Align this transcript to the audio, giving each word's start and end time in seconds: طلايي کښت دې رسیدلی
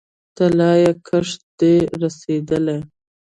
طلايي 0.37 0.91
کښت 1.07 1.41
دې 1.59 1.75
رسیدلی 2.01 2.77